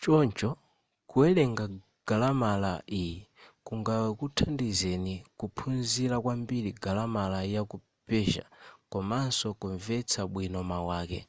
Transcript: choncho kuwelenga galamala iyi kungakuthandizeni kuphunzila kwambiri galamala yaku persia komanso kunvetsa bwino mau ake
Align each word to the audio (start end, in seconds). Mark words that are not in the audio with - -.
choncho 0.00 0.50
kuwelenga 1.10 1.64
galamala 2.08 2.72
iyi 3.00 3.18
kungakuthandizeni 3.66 5.14
kuphunzila 5.38 6.16
kwambiri 6.24 6.70
galamala 6.84 7.38
yaku 7.54 7.76
persia 8.06 8.46
komanso 8.92 9.46
kunvetsa 9.60 10.20
bwino 10.32 10.60
mau 10.70 10.88
ake 11.00 11.20